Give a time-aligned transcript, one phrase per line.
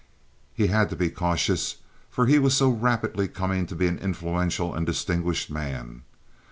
[0.55, 1.75] He had to be cautious,
[2.09, 6.01] for he was so rapidly coming to be an influential and a distinguished man.